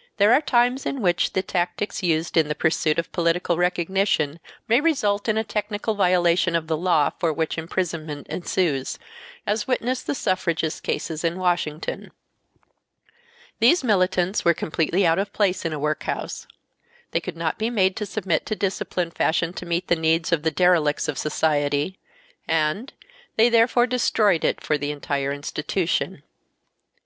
[0.18, 4.78] "There are times in which the tactics used in the pursuit of political recognition may
[4.78, 8.98] result in a technical violation of the law for which imprisonment ensues,
[9.46, 12.10] as witness the suffragist cases in Washington....
[13.58, 16.46] These militants were completely out of place in a workhouse,...
[17.12, 20.42] they could not be made to submit to discipline fashioned to meet the needs of
[20.42, 21.98] the derelicts of society,
[22.46, 22.92] and...
[23.36, 26.22] they therefore destroyed it for the entire institution."